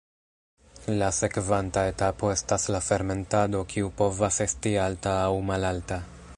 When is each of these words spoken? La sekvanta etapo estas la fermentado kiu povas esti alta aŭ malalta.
La 1.01 1.09
sekvanta 1.17 1.83
etapo 1.89 2.31
estas 2.37 2.65
la 2.77 2.81
fermentado 2.87 3.63
kiu 3.75 3.95
povas 4.03 4.43
esti 4.47 4.77
alta 4.89 5.17
aŭ 5.31 5.41
malalta. 5.51 6.05